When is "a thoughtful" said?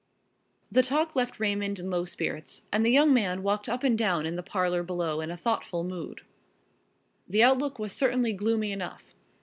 5.29-5.83